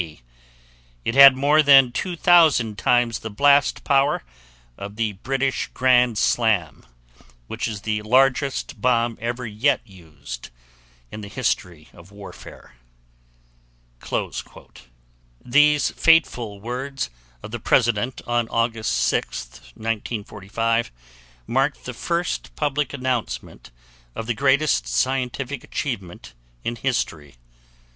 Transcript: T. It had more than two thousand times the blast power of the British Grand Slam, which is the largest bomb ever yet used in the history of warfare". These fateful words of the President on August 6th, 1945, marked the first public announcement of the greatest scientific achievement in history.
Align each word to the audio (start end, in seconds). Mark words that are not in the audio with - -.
T. 0.01 0.21
It 1.05 1.13
had 1.13 1.35
more 1.35 1.61
than 1.61 1.91
two 1.91 2.15
thousand 2.15 2.79
times 2.79 3.19
the 3.19 3.29
blast 3.29 3.83
power 3.83 4.23
of 4.75 4.95
the 4.95 5.13
British 5.13 5.67
Grand 5.75 6.17
Slam, 6.17 6.87
which 7.45 7.67
is 7.67 7.81
the 7.81 8.01
largest 8.01 8.81
bomb 8.81 9.15
ever 9.21 9.45
yet 9.45 9.79
used 9.85 10.49
in 11.11 11.21
the 11.21 11.27
history 11.27 11.87
of 11.93 12.09
warfare". 12.09 12.73
These 15.45 15.91
fateful 15.91 16.59
words 16.59 17.11
of 17.43 17.51
the 17.51 17.59
President 17.59 18.23
on 18.25 18.49
August 18.49 18.91
6th, 19.13 19.59
1945, 19.75 20.91
marked 21.45 21.85
the 21.85 21.93
first 21.93 22.55
public 22.55 22.91
announcement 22.91 23.69
of 24.15 24.25
the 24.25 24.33
greatest 24.33 24.87
scientific 24.87 25.63
achievement 25.63 26.33
in 26.63 26.75
history. 26.77 27.35